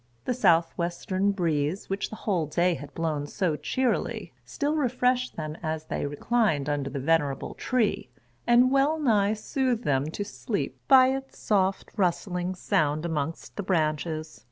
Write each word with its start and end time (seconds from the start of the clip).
The 0.25 0.33
south 0.33 0.73
western 0.79 1.29
breeze, 1.31 1.87
which 1.87 2.09
the 2.09 2.15
whole 2.15 2.47
day 2.47 2.73
had 2.73 2.91
blown 2.95 3.27
so 3.27 3.55
cheerily, 3.55 4.33
still 4.43 4.73
refreshed 4.73 5.35
them 5.35 5.57
as 5.61 5.83
they 5.85 6.07
reclined 6.07 6.67
under 6.67 6.89
the 6.89 6.97
venerable 6.99 7.53
tree, 7.53 8.09
and 8.47 8.71
well 8.71 8.97
nigh 8.99 9.33
soothed 9.35 9.83
them 9.83 10.09
to 10.09 10.25
sleep 10.25 10.75
by 10.87 11.09
its 11.09 11.37
soft, 11.37 11.91
rustling 11.97 12.55
sound 12.55 13.05
amongst 13.05 13.57
the 13.57 13.61
branches. 13.63 14.39